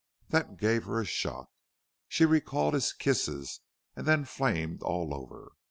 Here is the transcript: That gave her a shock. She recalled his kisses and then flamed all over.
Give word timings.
That 0.29 0.57
gave 0.57 0.85
her 0.85 0.99
a 0.99 1.05
shock. 1.05 1.51
She 2.07 2.25
recalled 2.25 2.73
his 2.73 2.91
kisses 2.91 3.59
and 3.95 4.07
then 4.07 4.25
flamed 4.25 4.81
all 4.81 5.13
over. 5.13 5.51